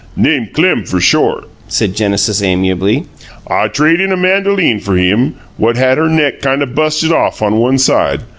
"Name 0.15 0.49
Clem 0.51 0.83
fer 0.83 0.99
short," 0.99 1.43
said 1.67 1.93
Genesis, 1.95 2.41
amiably. 2.41 3.05
"I 3.47 3.67
trade 3.67 3.99
in 3.99 4.11
a 4.11 4.17
mandoline 4.17 4.79
fer 4.79 4.95
him 4.95 5.35
what 5.57 5.77
had 5.77 5.99
her 5.99 6.09
neck 6.09 6.41
kind 6.41 6.63
o' 6.63 6.65
busted 6.65 7.11
off 7.11 7.43
on 7.43 7.57
one 7.57 7.77
side. 7.77 8.21